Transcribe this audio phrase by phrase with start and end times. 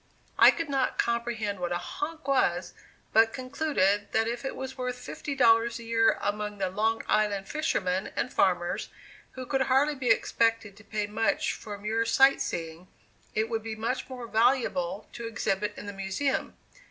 [0.39, 2.73] I could not comprehend what a "honk" was,
[3.13, 7.47] but concluded that if it was worth fifty dollars a year among the Long Island
[7.47, 8.89] fishermen and farmers
[9.33, 12.87] who could hardly be expected to pay much for mere sight seeing,
[13.35, 16.57] it would be much more valuable to exhibit in the Museum.